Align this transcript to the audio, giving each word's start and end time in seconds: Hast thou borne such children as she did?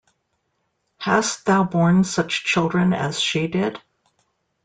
Hast 0.97 1.45
thou 1.45 1.63
borne 1.63 2.03
such 2.03 2.43
children 2.43 2.91
as 2.91 3.19
she 3.19 3.45
did? 3.45 3.79